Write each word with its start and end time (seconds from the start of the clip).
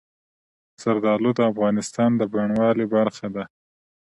زردالو 0.81 1.31
د 1.35 1.39
افغانستان 1.51 2.09
د 2.15 2.21
بڼوالۍ 2.31 2.85
برخه 2.95 3.27
ده. 3.35 3.43